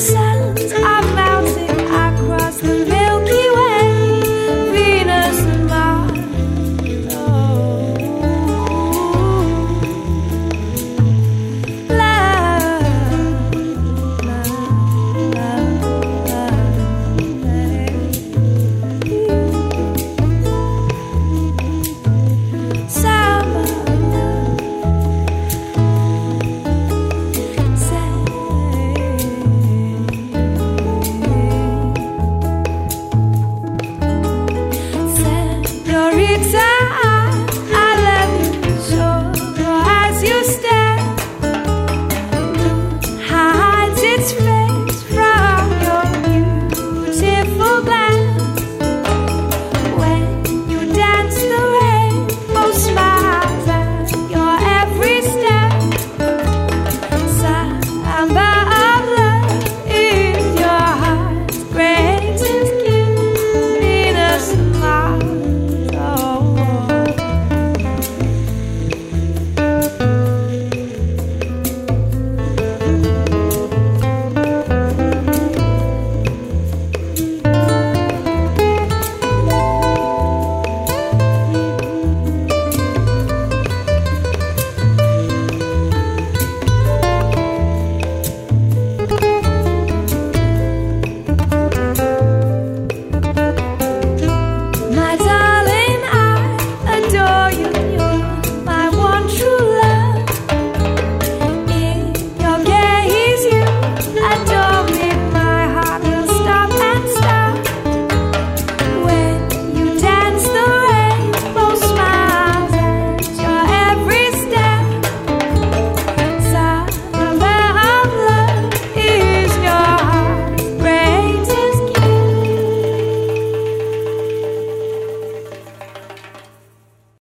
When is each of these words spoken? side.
side. 0.00 0.29